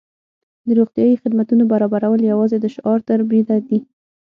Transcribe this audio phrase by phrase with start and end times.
[0.65, 3.79] د روغتیايي خدمتونو برابرول یوازې د شعار تر بریده دي.